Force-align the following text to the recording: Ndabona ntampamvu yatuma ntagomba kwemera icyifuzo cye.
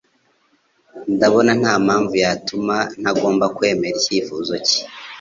Ndabona 1.15 1.51
ntampamvu 1.59 2.13
yatuma 2.23 2.75
ntagomba 3.01 3.45
kwemera 3.55 3.95
icyifuzo 3.99 4.53
cye. 4.67 4.79